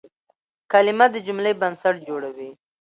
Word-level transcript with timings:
کلیمه 0.71 1.05
د 1.13 1.15
جملې 1.27 1.51
بنسټ 1.61 1.95
جوړوي. 2.07 2.49